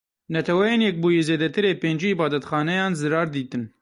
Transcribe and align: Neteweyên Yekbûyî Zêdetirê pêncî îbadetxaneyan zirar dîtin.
Neteweyên 0.35 0.81
Yekbûyî 0.87 1.21
Zêdetirê 1.27 1.73
pêncî 1.81 2.09
îbadetxaneyan 2.15 2.93
zirar 3.01 3.27
dîtin. 3.33 3.63